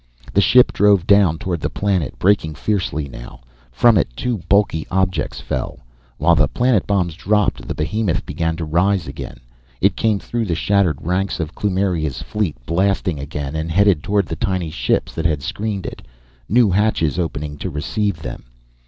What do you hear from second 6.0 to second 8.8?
While the planet bombs dropped, the behemoth began to